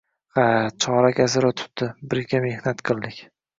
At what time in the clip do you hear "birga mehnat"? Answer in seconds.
2.15-2.85